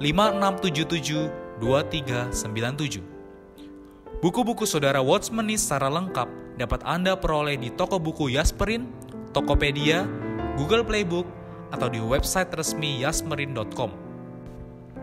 5677 0.00 1.28
2397. 1.60 3.04
Buku-buku 4.24 4.64
saudara 4.64 5.04
Watchmeni 5.04 5.60
secara 5.60 5.92
lengkap 5.92 6.28
dapat 6.56 6.80
Anda 6.88 7.16
peroleh 7.20 7.60
di 7.60 7.68
toko 7.72 8.00
buku 8.00 8.32
Yasmerin, 8.32 8.88
Tokopedia, 9.36 10.08
Google 10.56 10.84
Playbook, 10.88 11.28
atau 11.68 11.92
di 11.92 12.00
website 12.00 12.48
resmi 12.56 13.04
yasmerin.com. 13.04 13.92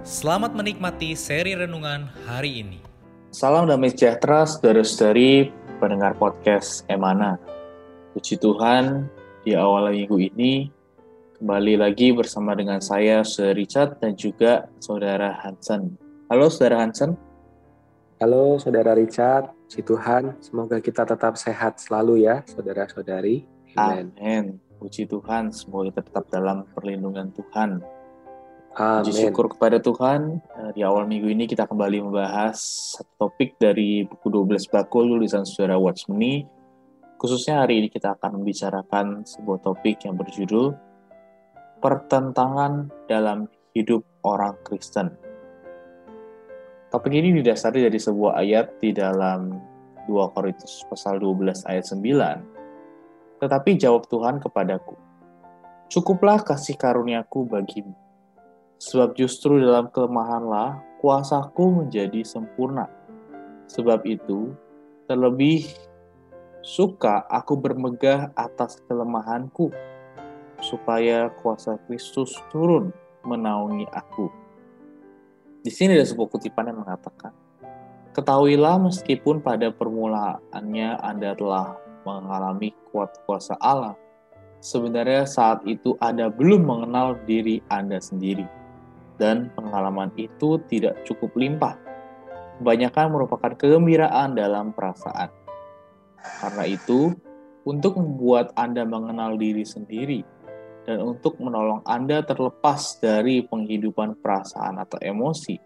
Selamat 0.01 0.57
menikmati 0.57 1.13
seri 1.13 1.53
renungan 1.53 2.09
hari 2.25 2.65
ini. 2.65 2.81
Salam 3.29 3.69
damai 3.69 3.93
sejahtera 3.93 4.49
saudara-saudari 4.49 5.53
pendengar 5.77 6.17
podcast 6.17 6.89
Emana. 6.89 7.37
Puji 8.17 8.41
Tuhan, 8.41 9.05
di 9.45 9.53
awal 9.53 9.93
minggu 9.93 10.17
ini 10.33 10.73
Kembali 11.37 11.77
lagi 11.77 12.09
bersama 12.17 12.57
dengan 12.57 12.81
saya, 12.81 13.21
Saudara 13.21 13.53
Richard, 13.53 14.01
dan 14.01 14.17
juga 14.17 14.65
Saudara 14.81 15.37
Hansen. 15.37 15.93
Halo, 16.33 16.49
Saudara 16.49 16.81
Hansen. 16.81 17.13
Halo, 18.17 18.57
Saudara 18.57 18.97
Richard. 18.97 19.53
Si 19.69 19.85
Tuhan, 19.85 20.33
semoga 20.41 20.81
kita 20.81 21.05
tetap 21.05 21.37
sehat 21.37 21.77
selalu 21.77 22.25
ya, 22.25 22.41
Saudara-saudari. 22.41 23.45
Amin. 23.77 24.57
Puji 24.81 25.05
Tuhan, 25.05 25.53
semoga 25.53 25.93
kita 25.93 26.09
tetap 26.09 26.25
dalam 26.33 26.65
perlindungan 26.73 27.29
Tuhan. 27.29 27.85
Amin. 28.73 29.05
Puji 29.05 29.29
syukur 29.29 29.53
kepada 29.53 29.77
Tuhan, 29.77 30.41
eh, 30.41 30.71
di 30.73 30.81
awal 30.81 31.05
minggu 31.05 31.29
ini 31.29 31.45
kita 31.45 31.69
kembali 31.69 32.01
membahas 32.01 32.57
satu 32.97 33.29
topik 33.29 33.61
dari 33.61 34.09
buku 34.09 34.25
12 34.33 34.65
bakul 34.73 35.05
tulisan 35.05 35.45
Saudara 35.45 35.77
Watchmeni. 35.77 36.49
Khususnya 37.21 37.61
hari 37.61 37.85
ini 37.85 37.93
kita 37.93 38.17
akan 38.17 38.41
membicarakan 38.41 39.21
sebuah 39.21 39.61
topik 39.61 40.01
yang 40.01 40.17
berjudul 40.17 40.86
pertentangan 41.77 42.89
dalam 43.05 43.45
hidup 43.77 44.01
orang 44.25 44.57
Kristen. 44.65 45.13
Topik 46.87 47.11
ini 47.11 47.35
didasari 47.43 47.83
dari 47.83 47.99
sebuah 47.99 48.39
ayat 48.39 48.79
di 48.79 48.95
dalam 48.95 49.53
2 50.07 50.33
Korintus 50.33 50.87
pasal 50.87 51.19
12 51.19 51.67
ayat 51.67 51.85
9. 51.85 53.43
Tetapi 53.43 53.71
jawab 53.77 54.07
Tuhan 54.09 54.39
kepadaku, 54.41 54.95
Cukuplah 55.87 56.43
kasih 56.43 56.75
karuniaku 56.75 57.47
bagimu, 57.47 57.95
sebab 58.75 59.15
justru 59.15 59.63
dalam 59.63 59.87
kelemahanlah 59.87 60.83
kuasaku 60.99 61.79
menjadi 61.83 62.27
sempurna. 62.27 62.91
Sebab 63.71 64.03
itu, 64.03 64.51
terlebih 65.07 65.63
suka 66.59 67.23
aku 67.31 67.55
bermegah 67.55 68.35
atas 68.35 68.83
kelemahanku, 68.83 69.71
supaya 70.61 71.29
kuasa 71.41 71.77
Kristus 71.85 72.33
turun 72.49 72.89
menaungi 73.25 73.85
aku. 73.91 74.29
Di 75.61 75.71
sini 75.73 75.99
ada 75.99 76.07
sebuah 76.07 76.31
kutipan 76.31 76.71
yang 76.71 76.81
mengatakan, 76.81 77.35
Ketahuilah 78.17 78.81
meskipun 78.81 79.45
pada 79.45 79.69
permulaannya 79.69 80.89
Anda 81.05 81.37
telah 81.37 81.77
mengalami 82.01 82.73
kuat 82.89 83.13
kuasa 83.29 83.53
Allah, 83.61 83.93
sebenarnya 84.57 85.29
saat 85.29 85.61
itu 85.69 85.93
Anda 86.01 86.33
belum 86.33 86.65
mengenal 86.65 87.21
diri 87.29 87.61
Anda 87.69 88.01
sendiri. 88.01 88.47
Dan 89.21 89.53
pengalaman 89.53 90.13
itu 90.17 90.57
tidak 90.65 91.05
cukup 91.05 91.33
limpah. 91.37 91.77
Kebanyakan 92.57 93.13
merupakan 93.13 93.53
kegembiraan 93.53 94.33
dalam 94.33 94.73
perasaan. 94.73 95.29
Karena 96.41 96.65
itu, 96.65 97.13
untuk 97.69 98.01
membuat 98.01 98.49
Anda 98.57 98.81
mengenal 98.81 99.37
diri 99.37 99.61
sendiri, 99.61 100.25
dan 100.87 101.03
untuk 101.03 101.35
menolong 101.43 101.83
Anda 101.83 102.23
terlepas 102.23 103.03
dari 103.03 103.43
penghidupan 103.43 104.23
perasaan 104.23 104.79
atau 104.79 104.95
emosi. 105.03 105.59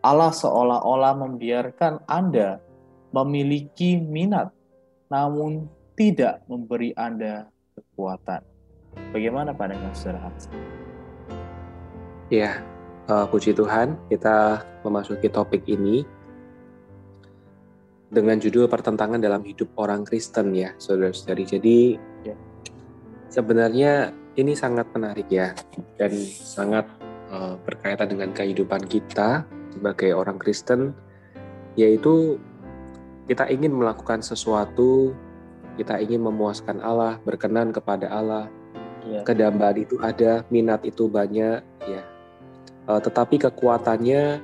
Allah 0.00 0.32
seolah-olah 0.32 1.12
membiarkan 1.20 2.08
Anda 2.08 2.56
memiliki 3.12 4.00
minat, 4.00 4.48
namun 5.12 5.68
tidak 5.92 6.40
memberi 6.48 6.96
Anda 6.96 7.52
kekuatan. 7.76 8.40
Bagaimana 9.12 9.52
pandangan 9.52 9.92
saudara 9.92 10.32
Ya, 12.32 12.64
uh, 13.12 13.28
puji 13.28 13.52
Tuhan, 13.52 14.00
kita 14.08 14.64
memasuki 14.88 15.28
topik 15.28 15.68
ini 15.68 16.00
dengan 18.08 18.40
judul 18.40 18.72
pertentangan 18.72 19.20
dalam 19.20 19.44
hidup 19.44 19.68
orang 19.76 20.08
Kristen 20.08 20.56
ya, 20.56 20.72
saudara-saudari. 20.80 21.44
Jadi 21.44 21.78
ya. 22.24 22.36
sebenarnya 23.28 24.16
ini 24.36 24.52
sangat 24.52 24.86
menarik 24.92 25.26
ya 25.32 25.56
dan 25.96 26.12
sangat 26.28 26.84
uh, 27.32 27.56
berkaitan 27.64 28.12
dengan 28.12 28.30
kehidupan 28.36 28.84
kita 28.84 29.48
sebagai 29.72 30.12
orang 30.12 30.36
Kristen 30.36 30.92
yaitu 31.76 32.36
kita 33.26 33.48
ingin 33.48 33.74
melakukan 33.74 34.20
sesuatu 34.20 35.16
kita 35.76 36.00
ingin 36.00 36.24
memuaskan 36.24 36.80
Allah 36.80 37.20
berkenan 37.24 37.70
kepada 37.72 38.08
Allah. 38.08 38.48
Ya. 39.06 39.22
kedambaan 39.22 39.78
itu 39.78 40.02
ada 40.02 40.42
minat 40.50 40.82
itu 40.82 41.06
banyak 41.06 41.62
ya. 41.86 42.02
Uh, 42.90 42.98
tetapi 42.98 43.38
kekuatannya 43.38 44.42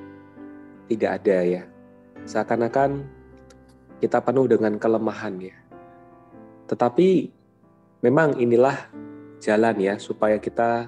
tidak 0.87 1.11
ada 1.19 1.37
ya. 1.43 1.63
Seakan-akan 2.23 3.03
kita 3.99 4.23
penuh 4.23 4.47
dengan 4.47 4.79
kelemahan 4.79 5.35
ya. 5.43 5.57
Tetapi 6.71 7.27
memang 8.07 8.39
inilah 8.39 8.87
jalan 9.43 9.75
ya 9.75 9.99
supaya 9.99 10.39
kita 10.39 10.87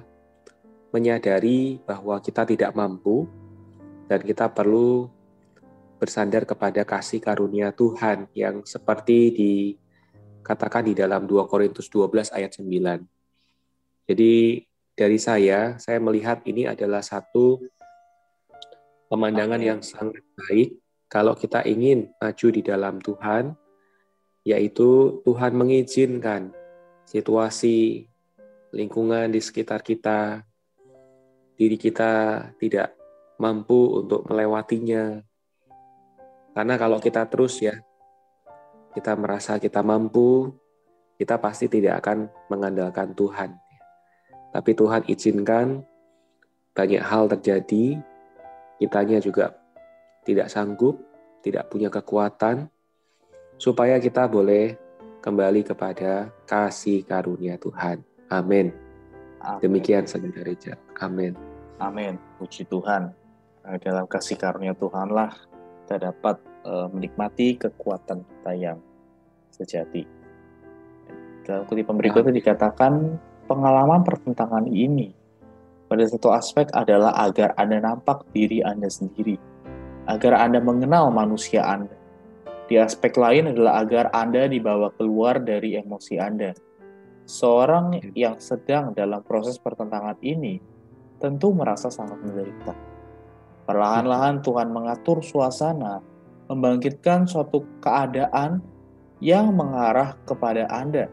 menyadari 0.88 1.76
bahwa 1.84 2.16
kita 2.24 2.48
tidak 2.48 2.72
mampu 2.72 3.28
dan 4.08 4.24
kita 4.24 4.48
perlu 4.48 5.12
bersandar 6.00 6.48
kepada 6.48 6.80
kasih 6.88 7.20
karunia 7.20 7.68
Tuhan 7.76 8.32
yang 8.32 8.64
seperti 8.64 9.32
dikatakan 9.36 10.88
di 10.88 10.96
dalam 10.96 11.28
2 11.28 11.44
Korintus 11.52 11.92
12 11.92 12.32
ayat 12.32 12.56
9. 12.56 13.04
Jadi 14.08 14.64
dari 14.96 15.18
saya, 15.20 15.76
saya 15.76 16.00
melihat 16.00 16.40
ini 16.48 16.64
adalah 16.64 17.04
satu 17.04 17.60
pemandangan 19.12 19.60
yang 19.60 19.80
sangat 19.84 20.24
baik 20.32 20.80
kalau 21.12 21.36
kita 21.36 21.60
ingin 21.68 22.08
maju 22.16 22.48
di 22.48 22.62
dalam 22.64 22.98
Tuhan, 23.04 23.52
yaitu 24.48 25.20
Tuhan 25.26 25.52
mengizinkan 25.52 26.54
situasi 27.06 28.08
lingkungan 28.74 29.30
di 29.30 29.38
sekitar 29.38 29.82
kita, 29.82 30.42
diri 31.54 31.76
kita 31.78 32.42
tidak 32.58 32.96
mampu 33.38 34.02
untuk 34.02 34.24
melewatinya. 34.26 35.20
Karena 36.56 36.74
kalau 36.80 36.98
kita 36.98 37.28
terus 37.28 37.60
ya, 37.60 37.76
kita 38.96 39.12
merasa 39.12 39.60
kita 39.60 39.84
mampu, 39.84 40.56
kita 41.20 41.36
pasti 41.36 41.68
tidak 41.68 42.00
akan 42.04 42.32
mengandalkan 42.48 43.12
Tuhan. 43.12 43.52
Tapi 44.56 44.72
Tuhan 44.72 45.04
izinkan 45.04 45.84
banyak 46.72 47.02
hal 47.04 47.28
terjadi, 47.28 48.00
kitanya 48.80 49.20
juga 49.20 49.52
tidak 50.24 50.48
sanggup, 50.48 50.96
tidak 51.44 51.68
punya 51.68 51.92
kekuatan, 51.92 52.72
supaya 53.60 54.00
kita 54.00 54.28
boleh 54.28 54.76
kembali 55.20 55.60
kepada 55.64 56.32
kasih 56.48 57.04
karunia 57.04 57.60
Tuhan. 57.60 58.15
Amin. 58.30 58.74
Demikian 59.62 60.08
saudara 60.10 60.42
Richard. 60.42 60.80
Amin. 60.98 61.38
Amin. 61.78 62.18
Puji 62.40 62.66
Tuhan. 62.66 63.14
Nah, 63.62 63.76
dalam 63.82 64.06
kasih 64.06 64.38
karunia 64.38 64.74
Tuhanlah 64.74 65.34
kita 65.86 66.10
dapat 66.10 66.42
uh, 66.66 66.90
menikmati 66.90 67.54
kekuatan 67.54 68.26
kita 68.26 68.52
yang 68.58 68.78
sejati. 69.54 70.02
Dalam 71.46 71.62
kutipan 71.70 71.94
berikutnya 71.94 72.34
ya. 72.34 72.38
dikatakan 72.42 73.22
pengalaman 73.46 74.02
pertentangan 74.02 74.66
ini 74.66 75.14
pada 75.86 76.02
satu 76.02 76.34
aspek 76.34 76.66
adalah 76.74 77.14
agar 77.22 77.54
Anda 77.54 77.78
nampak 77.78 78.26
diri 78.34 78.66
Anda 78.66 78.90
sendiri, 78.90 79.38
agar 80.10 80.42
Anda 80.42 80.58
mengenal 80.58 81.14
manusia 81.14 81.62
Anda. 81.62 81.94
Di 82.66 82.82
aspek 82.82 83.14
lain 83.14 83.54
adalah 83.54 83.86
agar 83.86 84.10
Anda 84.10 84.50
dibawa 84.50 84.90
keluar 84.98 85.38
dari 85.38 85.78
emosi 85.78 86.18
Anda. 86.18 86.50
Seorang 87.26 88.14
yang 88.14 88.38
sedang 88.38 88.94
dalam 88.94 89.18
proses 89.26 89.58
pertentangan 89.58 90.14
ini 90.22 90.62
tentu 91.18 91.50
merasa 91.50 91.90
sangat 91.90 92.22
menderita. 92.22 92.70
Perlahan-lahan 93.66 94.46
Tuhan 94.46 94.70
mengatur 94.70 95.26
suasana, 95.26 95.98
membangkitkan 96.46 97.26
suatu 97.26 97.66
keadaan 97.82 98.62
yang 99.18 99.50
mengarah 99.50 100.14
kepada 100.22 100.70
Anda 100.70 101.10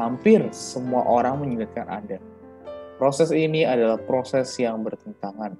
hampir 0.00 0.40
semua 0.56 1.04
orang 1.04 1.44
menyulitkan 1.44 1.84
Anda. 1.84 2.16
Proses 2.96 3.28
ini 3.28 3.68
adalah 3.68 4.00
proses 4.00 4.48
yang 4.56 4.80
bertentangan, 4.80 5.52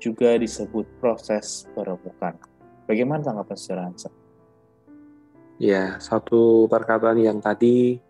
juga 0.00 0.32
disebut 0.40 0.88
proses 0.96 1.68
perebukan. 1.76 2.40
Bagaimana 2.88 3.20
tanggapan 3.20 3.56
saudara 3.56 3.84
Hansa? 3.88 4.08
Ya, 5.60 6.00
satu 6.00 6.70
perkataan 6.70 7.20
yang 7.20 7.44
tadi 7.44 8.00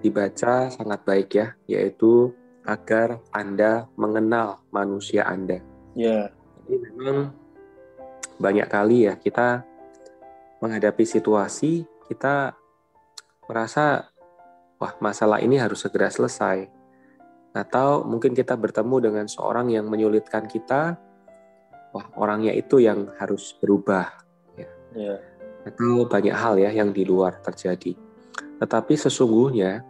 dibaca 0.00 0.70
sangat 0.70 1.00
baik 1.02 1.28
ya, 1.34 1.46
yaitu 1.66 2.32
agar 2.68 3.18
Anda 3.32 3.88
mengenal 3.96 4.60
manusia 4.68 5.24
Anda. 5.24 5.64
Ya. 5.96 6.28
Jadi 6.68 6.76
memang 6.94 7.32
banyak 8.38 8.68
kali 8.68 9.08
ya 9.08 9.16
kita 9.16 9.64
menghadapi 10.60 11.02
situasi 11.02 11.88
kita 12.08 12.56
merasa 13.48 14.08
wah 14.80 14.92
masalah 15.00 15.40
ini 15.44 15.60
harus 15.60 15.84
segera 15.84 16.08
selesai. 16.08 16.68
Atau 17.52 18.04
mungkin 18.04 18.32
kita 18.32 18.54
bertemu 18.54 19.10
dengan 19.10 19.26
seorang 19.26 19.72
yang 19.72 19.88
menyulitkan 19.88 20.48
kita, 20.48 20.96
wah 21.92 22.06
orangnya 22.16 22.52
itu 22.56 22.80
yang 22.80 23.12
harus 23.20 23.56
berubah. 23.60 24.08
Ya. 24.56 24.70
Yeah. 24.96 25.18
Atau 25.68 26.08
banyak 26.08 26.32
hal 26.32 26.56
ya 26.56 26.70
yang 26.72 26.96
di 26.96 27.04
luar 27.04 27.40
terjadi. 27.44 28.07
Tetapi 28.58 28.94
sesungguhnya 28.98 29.82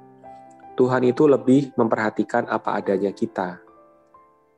Tuhan 0.78 1.02
itu 1.08 1.26
lebih 1.26 1.74
memperhatikan 1.74 2.46
apa 2.46 2.78
adanya 2.78 3.10
kita. 3.10 3.58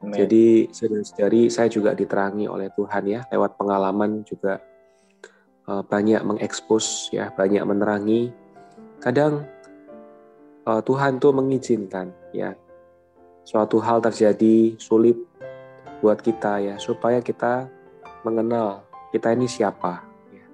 Amen. 0.00 0.16
Jadi 0.16 0.68
saudari 0.72 1.48
saya 1.48 1.68
juga 1.68 1.96
diterangi 1.96 2.48
oleh 2.48 2.68
Tuhan 2.72 3.04
ya 3.08 3.20
lewat 3.30 3.56
pengalaman 3.56 4.24
juga 4.24 4.60
eh, 5.68 5.82
banyak 5.84 6.20
mengekspos 6.24 7.08
ya 7.14 7.32
banyak 7.32 7.64
menerangi. 7.64 8.32
Kadang 9.00 9.48
uh, 10.66 10.80
Tuhan 10.84 11.18
tuh 11.18 11.32
mengizinkan 11.32 12.12
ya 12.30 12.52
suatu 13.48 13.80
hal 13.80 14.04
terjadi 14.04 14.76
sulit 14.76 15.16
buat 16.00 16.20
kita 16.20 16.60
ya 16.60 16.74
supaya 16.76 17.20
kita 17.20 17.68
mengenal 18.24 18.84
kita 19.12 19.32
ini 19.32 19.48
siapa 19.48 20.04
ya. 20.32 20.44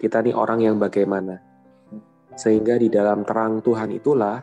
kita 0.00 0.24
ini 0.24 0.32
orang 0.32 0.60
yang 0.64 0.76
bagaimana 0.80 1.40
sehingga 2.40 2.80
di 2.80 2.88
dalam 2.88 3.20
terang 3.28 3.60
Tuhan 3.60 3.92
itulah 3.92 4.40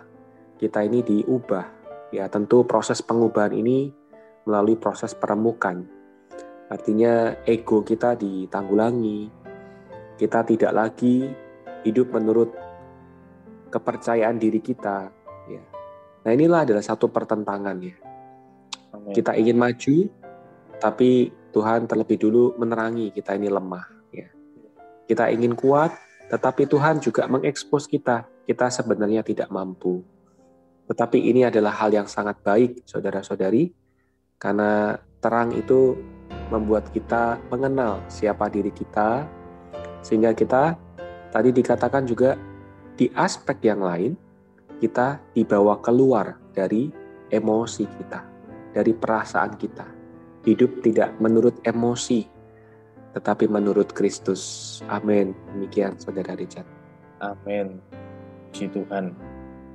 kita 0.61 0.85
ini 0.85 1.01
diubah 1.01 1.65
ya 2.13 2.29
tentu 2.29 2.61
proses 2.69 3.01
pengubahan 3.01 3.57
ini 3.57 3.89
melalui 4.45 4.77
proses 4.77 5.17
peremukan 5.17 5.81
artinya 6.69 7.41
ego 7.49 7.81
kita 7.81 8.13
ditanggulangi 8.13 9.33
kita 10.21 10.45
tidak 10.45 10.73
lagi 10.77 11.25
hidup 11.85 12.13
menurut 12.13 12.49
kepercayaan 13.69 14.41
diri 14.41 14.59
kita. 14.63 15.11
Ya. 15.47 15.63
Nah 16.25 16.31
inilah 16.33 16.65
adalah 16.65 16.83
satu 16.83 17.11
pertentangan 17.11 17.77
ya. 17.79 17.95
Kita 19.13 19.38
ingin 19.38 19.55
maju, 19.55 20.09
tapi 20.81 21.31
Tuhan 21.53 21.85
terlebih 21.85 22.17
dulu 22.17 22.57
menerangi 22.57 23.13
kita 23.13 23.38
ini 23.38 23.47
lemah. 23.47 23.85
Ya. 24.11 24.27
Kita 25.05 25.29
ingin 25.29 25.53
kuat, 25.53 25.94
tetapi 26.27 26.68
Tuhan 26.68 27.00
juga 27.00 27.27
mengekspos 27.27 27.88
kita. 27.88 28.27
Kita 28.47 28.71
sebenarnya 28.71 29.24
tidak 29.24 29.51
mampu. 29.51 30.03
Tetapi 30.88 31.19
ini 31.19 31.44
adalah 31.44 31.75
hal 31.83 31.91
yang 31.91 32.07
sangat 32.07 32.39
baik, 32.39 32.88
saudara-saudari, 32.88 33.75
karena 34.39 34.95
terang 35.19 35.51
itu 35.51 36.00
membuat 36.47 36.88
kita 36.95 37.44
mengenal 37.51 38.00
siapa 38.07 38.47
diri 38.47 38.71
kita, 38.71 39.27
sehingga 40.00 40.31
kita 40.31 40.79
tadi 41.35 41.51
dikatakan 41.51 42.07
juga 42.07 42.39
di 42.95 43.12
aspek 43.12 43.68
yang 43.68 43.83
lain, 43.83 44.15
kita 44.80 45.19
dibawa 45.35 45.83
keluar 45.83 46.39
dari 46.56 46.88
emosi 47.27 47.83
kita, 47.83 48.23
dari 48.71 48.95
perasaan 48.95 49.59
kita. 49.59 49.88
Hidup 50.47 50.80
tidak 50.80 51.19
menurut 51.19 51.59
emosi, 51.68 52.23
tetapi 53.17 53.49
menurut 53.49 53.89
Kristus. 53.97 54.79
Amin. 54.93 55.33
Demikian, 55.57 55.97
Saudara 55.97 56.37
Richard. 56.37 56.69
Amin. 57.17 57.81
Puji 58.53 58.69
Tuhan. 58.69 59.17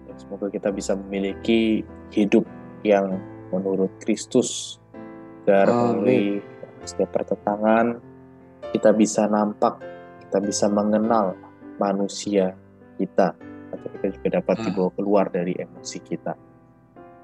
Ya, 0.07 0.15
semoga 0.15 0.47
kita 0.47 0.71
bisa 0.71 0.95
memiliki 0.95 1.83
hidup 2.15 2.47
yang 2.87 3.19
menurut 3.51 3.91
Kristus. 3.99 4.79
Agar 5.43 5.75
melalui 5.75 6.39
setiap 6.87 7.11
pertentangan, 7.11 7.99
kita 8.71 8.95
bisa 8.95 9.27
nampak, 9.27 9.83
kita 10.23 10.39
bisa 10.39 10.71
mengenal 10.71 11.35
manusia 11.83 12.55
kita 12.95 13.35
atau 13.75 13.89
kita 13.99 14.07
juga 14.15 14.29
dapat 14.39 14.57
ah. 14.63 14.65
dibawa 14.71 14.91
keluar 14.95 15.27
dari 15.35 15.59
emosi 15.59 15.99
kita. 15.99 16.39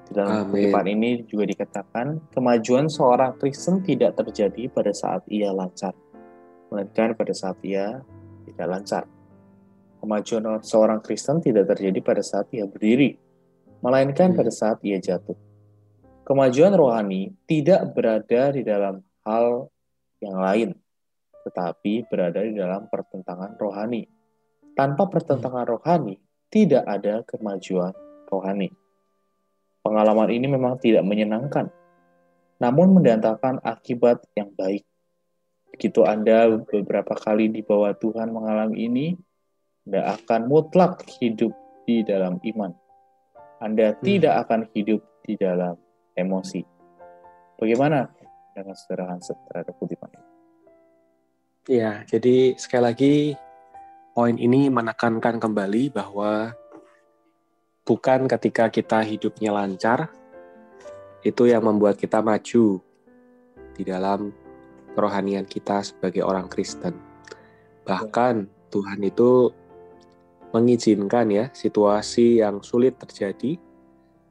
Di 0.09 0.17
dalam 0.17 0.49
kutipan 0.49 0.89
ini 0.89 1.23
juga 1.29 1.45
dikatakan 1.45 2.33
kemajuan 2.33 2.89
seorang 2.89 3.37
Kristen 3.37 3.85
tidak 3.85 4.17
terjadi 4.17 4.65
pada 4.67 4.89
saat 4.89 5.21
ia 5.29 5.53
lancar, 5.53 5.93
melainkan 6.69 7.17
pada 7.17 7.33
saat 7.33 7.57
ia 7.65 8.01
tidak 8.49 8.67
lancar. 8.69 9.03
Kemajuan 9.99 10.63
seorang 10.63 11.03
Kristen 11.03 11.43
tidak 11.43 11.75
terjadi 11.75 11.99
pada 11.99 12.23
saat 12.23 12.47
ia 12.55 12.63
berdiri, 12.63 13.19
melainkan 13.83 14.31
hmm. 14.31 14.37
pada 14.39 14.51
saat 14.53 14.79
ia 14.87 14.97
jatuh. 14.97 15.35
Kemajuan 16.23 16.71
rohani 16.77 17.33
tidak 17.49 17.91
berada 17.91 18.53
di 18.53 18.61
dalam 18.63 19.01
hal 19.25 19.67
yang 20.23 20.37
lain, 20.39 20.69
tetapi 21.43 22.07
berada 22.07 22.39
di 22.45 22.53
dalam 22.53 22.85
pertentangan 22.87 23.57
rohani 23.57 24.05
tanpa 24.79 25.11
pertentangan 25.11 25.67
rohani, 25.67 26.15
tidak 26.47 26.87
ada 26.87 27.19
kemajuan 27.27 27.91
rohani. 28.31 28.71
Pengalaman 29.83 30.31
ini 30.31 30.47
memang 30.47 30.79
tidak 30.79 31.03
menyenangkan, 31.03 31.67
namun 32.63 32.95
mendatangkan 32.95 33.59
akibat 33.59 34.23
yang 34.39 34.47
baik. 34.55 34.87
Begitu 35.79 36.03
Anda 36.03 36.59
beberapa 36.59 37.15
kali 37.15 37.47
di 37.47 37.63
bawah 37.63 37.95
Tuhan 37.95 38.35
mengalami 38.35 38.83
ini, 38.83 39.07
Anda 39.87 40.19
akan 40.19 40.51
mutlak 40.51 41.07
hidup 41.23 41.55
di 41.87 42.03
dalam 42.03 42.35
iman. 42.43 42.75
Anda 43.63 43.95
hmm. 43.95 44.03
tidak 44.03 44.43
akan 44.43 44.67
hidup 44.75 44.99
di 45.23 45.39
dalam 45.39 45.79
emosi. 46.19 46.67
Bagaimana 47.55 48.11
dengan 48.51 48.75
saudara 48.75 49.15
Hansen 49.15 49.39
terhadap 49.47 49.71
kutipan 49.79 50.11
ini? 50.11 50.27
Ya, 51.71 52.03
jadi 52.03 52.59
sekali 52.59 52.83
lagi 52.83 53.15
poin 54.11 54.35
ini 54.35 54.67
menekankan 54.67 55.39
kembali 55.39 55.95
bahwa 55.95 56.59
bukan 57.87 58.27
ketika 58.27 58.67
kita 58.67 58.99
hidupnya 58.99 59.55
lancar 59.55 60.11
itu 61.23 61.47
yang 61.47 61.63
membuat 61.63 61.95
kita 61.95 62.19
maju 62.19 62.83
di 63.79 63.87
dalam 63.87 64.35
kerohanian 64.99 65.47
kita 65.47 65.79
sebagai 65.79 66.27
orang 66.27 66.51
Kristen. 66.51 66.99
Bahkan 67.87 68.67
Tuhan 68.67 68.99
itu 68.99 69.47
mengizinkan 70.51 71.31
ya 71.31 71.47
situasi 71.55 72.43
yang 72.43 72.59
sulit 72.59 72.99
terjadi, 72.99 73.55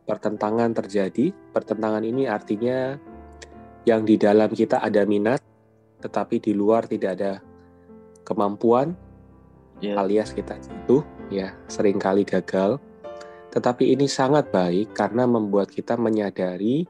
pertentangan 0.05 0.77
terjadi. 0.77 1.33
Pertentangan 1.57 2.05
ini 2.05 2.29
artinya 2.29 3.01
yang 3.89 4.05
di 4.05 4.21
dalam 4.21 4.53
kita 4.53 4.85
ada 4.85 5.09
minat, 5.09 5.41
tetapi 6.05 6.37
di 6.37 6.53
luar 6.53 6.85
tidak 6.85 7.17
ada 7.17 7.41
kemampuan, 8.29 8.93
yeah. 9.81 9.99
alias 9.99 10.37
kita 10.37 10.59
jatuh 10.59 11.03
ya 11.33 11.55
sering 11.71 11.97
kali 12.01 12.25
gagal 12.25 12.81
tetapi 13.49 13.97
ini 13.97 14.05
sangat 14.05 14.53
baik 14.53 14.93
karena 14.93 15.25
membuat 15.25 15.73
kita 15.73 15.97
menyadari 15.97 16.85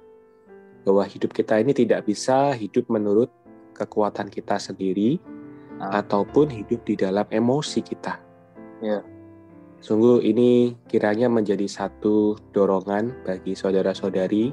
bahwa 0.83 1.07
hidup 1.07 1.31
kita 1.31 1.63
ini 1.63 1.71
tidak 1.71 2.07
bisa 2.09 2.51
hidup 2.57 2.91
menurut 2.91 3.31
kekuatan 3.79 4.27
kita 4.27 4.59
sendiri 4.59 5.23
ah. 5.79 6.03
ataupun 6.03 6.51
hidup 6.51 6.83
di 6.83 6.99
dalam 6.99 7.25
emosi 7.31 7.81
kita. 7.87 8.19
Yeah. 8.83 9.07
Sungguh 9.79 10.27
ini 10.27 10.75
kiranya 10.91 11.31
menjadi 11.31 11.71
satu 11.71 12.35
dorongan 12.51 13.15
bagi 13.23 13.55
saudara-saudari 13.55 14.51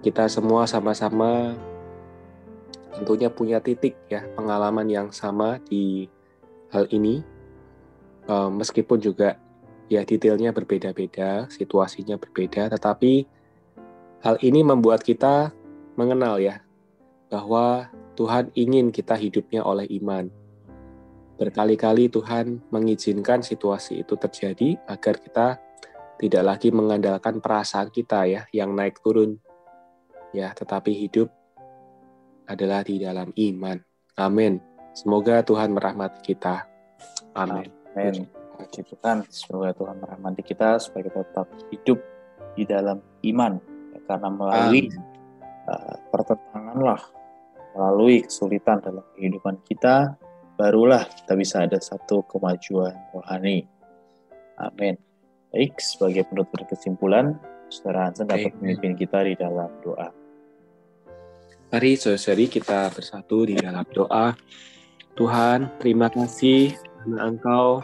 kita 0.00 0.30
semua 0.32 0.64
sama-sama 0.64 1.58
tentunya 2.94 3.28
punya 3.28 3.60
titik 3.60 3.94
ya 4.08 4.24
pengalaman 4.34 4.88
yang 4.88 5.08
sama 5.12 5.60
di 5.68 6.08
hal 6.72 6.88
ini 6.90 7.20
uh, 8.26 8.48
meskipun 8.48 8.98
juga 8.98 9.36
ya 9.92 10.02
detailnya 10.06 10.56
berbeda-beda 10.56 11.50
situasinya 11.52 12.16
berbeda 12.16 12.72
tetapi 12.72 13.28
hal 14.24 14.40
ini 14.40 14.64
membuat 14.64 15.04
kita 15.04 15.52
mengenal 16.00 16.40
ya 16.40 16.64
bahwa 17.28 17.92
Tuhan 18.20 18.52
ingin 18.52 18.92
kita 18.92 19.16
hidupnya 19.16 19.64
oleh 19.64 19.88
iman 19.96 20.28
berkali-kali 21.40 22.12
Tuhan 22.12 22.68
mengizinkan 22.68 23.40
situasi 23.40 24.04
itu 24.04 24.12
terjadi 24.20 24.76
agar 24.84 25.16
kita 25.16 25.56
tidak 26.20 26.44
lagi 26.44 26.68
mengandalkan 26.68 27.40
perasaan 27.40 27.88
kita 27.88 28.28
ya 28.28 28.44
yang 28.52 28.76
naik 28.76 29.00
turun 29.00 29.40
ya 30.36 30.52
tetapi 30.52 30.92
hidup 30.92 31.32
adalah 32.50 32.82
di 32.82 32.98
dalam 32.98 33.30
iman. 33.30 33.78
Amin. 34.18 34.58
Semoga 34.90 35.40
Tuhan 35.46 35.70
merahmati 35.70 36.34
kita. 36.34 36.66
Amin. 37.38 37.70
Amin. 37.94 38.26
Puji 38.60 38.84
Tuhan, 38.90 39.24
semoga 39.30 39.72
Tuhan 39.72 39.96
merahmati 40.02 40.42
kita 40.44 40.76
supaya 40.82 41.08
kita 41.08 41.24
tetap 41.24 41.48
hidup 41.72 41.98
di 42.58 42.66
dalam 42.66 43.00
iman. 43.24 43.56
Ya, 43.94 43.98
karena 44.04 44.28
melalui 44.28 44.92
uh, 45.70 45.96
pertentangan 46.12 46.76
lah, 46.76 47.00
melalui 47.80 48.20
kesulitan 48.28 48.84
dalam 48.84 49.00
kehidupan 49.16 49.56
kita, 49.64 50.20
barulah 50.60 51.08
kita 51.08 51.32
bisa 51.32 51.64
ada 51.64 51.80
satu 51.80 52.20
kemajuan 52.28 52.92
rohani. 53.16 53.64
Amin. 54.60 55.00
Baik, 55.48 55.80
sebagai 55.80 56.28
penutup 56.28 56.60
kesimpulan, 56.68 57.40
Saudara 57.72 58.12
Hansen 58.12 58.28
dapat 58.28 58.52
memimpin 58.60 58.92
kita 59.00 59.24
di 59.24 59.32
dalam 59.32 59.72
doa. 59.80 60.12
Mari 61.70 61.94
saudari 61.96 62.50
kita 62.50 62.92
bersatu 62.92 63.48
di 63.48 63.56
dalam 63.56 63.86
doa. 63.94 64.36
Tuhan, 65.16 65.80
terima 65.80 66.12
kasih 66.12 66.76
karena 67.00 67.30
Engkau 67.30 67.80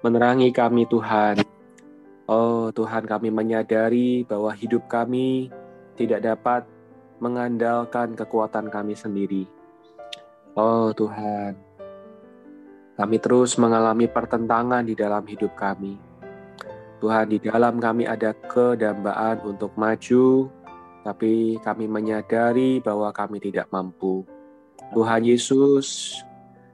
menerangi 0.00 0.50
kami 0.50 0.88
Tuhan. 0.90 1.38
Oh 2.26 2.72
Tuhan 2.72 3.04
kami 3.04 3.28
menyadari 3.28 4.24
bahwa 4.24 4.52
hidup 4.56 4.88
kami 4.88 5.52
tidak 5.96 6.24
dapat 6.24 6.64
mengandalkan 7.18 8.14
kekuatan 8.18 8.70
kami 8.70 8.94
sendiri. 8.94 9.44
Oh 10.58 10.90
Tuhan, 10.90 11.54
kami 12.98 13.22
terus 13.22 13.54
mengalami 13.62 14.10
pertentangan 14.10 14.82
di 14.82 14.98
dalam 14.98 15.22
hidup 15.22 15.54
kami. 15.54 15.94
Tuhan, 16.98 17.30
di 17.30 17.38
dalam 17.38 17.78
kami 17.78 18.10
ada 18.10 18.34
kedambaan 18.34 19.38
untuk 19.46 19.70
maju, 19.78 20.50
tapi 21.06 21.62
kami 21.62 21.86
menyadari 21.86 22.82
bahwa 22.82 23.14
kami 23.14 23.38
tidak 23.38 23.70
mampu. 23.70 24.26
Tuhan 24.90 25.22
Yesus, 25.22 26.18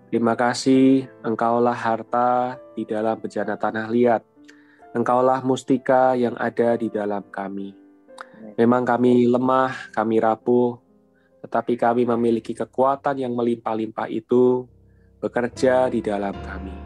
terima 0.09 0.33
kasih 0.33 1.13
Engkaulah 1.21 1.77
harta 1.77 2.57
di 2.73 2.89
dalam 2.89 3.21
bejana 3.21 3.61
tanah 3.61 3.93
liat. 3.93 4.25
Engkaulah 4.97 5.45
mustika 5.45 6.17
yang 6.17 6.41
ada 6.41 6.81
di 6.81 6.89
dalam 6.89 7.29
kami. 7.29 7.84
Memang 8.55 8.85
kami 8.85 9.25
lemah, 9.27 9.91
kami 9.97 10.21
rapuh, 10.21 10.77
tetapi 11.41 11.81
kami 11.81 12.03
memiliki 12.05 12.53
kekuatan 12.53 13.21
yang 13.21 13.33
melimpah-limpah 13.33 14.09
itu 14.13 14.69
bekerja 15.19 15.89
di 15.89 16.05
dalam 16.05 16.37
kami. 16.45 16.77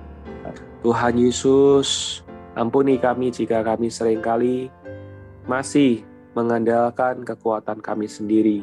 Tuhan 0.86 1.18
Yesus, 1.18 2.20
ampuni 2.54 3.02
kami 3.02 3.34
jika 3.34 3.66
kami 3.66 3.90
sering 3.90 4.22
kali 4.22 4.70
masih 5.50 6.06
mengandalkan 6.38 7.26
kekuatan 7.26 7.82
kami 7.82 8.06
sendiri. 8.06 8.62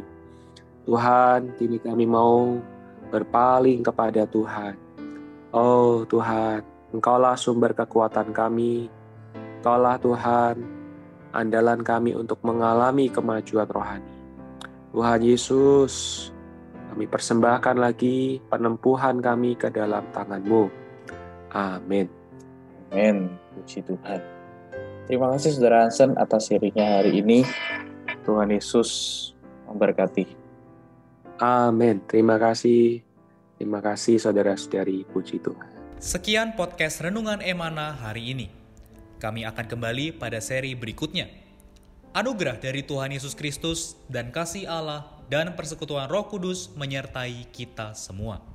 Tuhan, 0.88 1.52
kini 1.60 1.82
kami 1.84 2.08
mau 2.08 2.56
berpaling 3.12 3.84
kepada 3.84 4.24
Tuhan. 4.24 4.80
Oh 5.52 6.08
Tuhan, 6.08 6.64
Engkaulah 6.96 7.36
sumber 7.36 7.76
kekuatan 7.76 8.32
kami. 8.32 8.88
Engkaulah 9.60 10.00
Tuhan, 10.00 10.56
andalan 11.36 11.84
kami 11.84 12.16
untuk 12.16 12.40
mengalami 12.48 13.12
kemajuan 13.12 13.68
rohani. 13.68 14.16
Tuhan 14.96 15.20
Yesus, 15.20 15.94
kami 16.96 17.12
persembahkan 17.12 17.76
lagi 17.76 18.40
penempuhan 18.48 19.20
kami 19.20 19.60
ke 19.60 19.68
dalam 19.68 20.08
tangan-Mu. 20.16 20.72
Amin. 21.52 22.08
Amin. 22.96 23.28
Puji 23.52 23.84
Tuhan. 23.84 24.24
Terima 25.06 25.28
kasih 25.36 25.60
Saudara 25.60 25.84
Hansen 25.84 26.16
atas 26.16 26.48
sirinya 26.48 27.04
hari 27.04 27.20
ini. 27.20 27.44
Tuhan 28.24 28.56
Yesus 28.56 28.90
memberkati. 29.68 30.26
Amin. 31.44 32.00
Terima 32.08 32.40
kasih. 32.40 33.04
Terima 33.60 33.84
kasih 33.84 34.16
saudara-saudari. 34.16 35.04
Puji 35.12 35.44
Tuhan. 35.44 36.00
Sekian 36.00 36.56
podcast 36.56 37.04
Renungan 37.04 37.44
Emana 37.44 37.92
hari 37.92 38.32
ini. 38.32 38.55
Kami 39.26 39.42
akan 39.42 39.66
kembali 39.66 40.22
pada 40.22 40.38
seri 40.38 40.78
berikutnya. 40.78 41.26
Anugerah 42.14 42.62
dari 42.62 42.86
Tuhan 42.86 43.10
Yesus 43.10 43.34
Kristus 43.34 43.98
dan 44.06 44.30
kasih 44.30 44.70
Allah 44.70 45.02
dan 45.34 45.58
persekutuan 45.58 46.06
Roh 46.06 46.30
Kudus 46.30 46.70
menyertai 46.78 47.50
kita 47.50 47.98
semua. 47.98 48.55